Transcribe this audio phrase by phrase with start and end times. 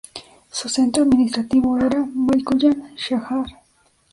[0.49, 3.45] Su centro administrativo era Mikoyan-Shajar.